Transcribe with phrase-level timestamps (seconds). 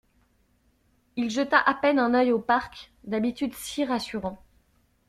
[1.15, 4.43] Il jeta à peine un œil au parc, d’habitude si rassurant.